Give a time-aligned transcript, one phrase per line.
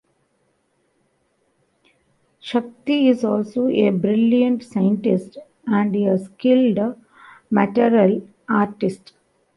[2.39, 6.97] Shakti is also a brilliant scientist and a skilled
[7.51, 9.13] martial artist.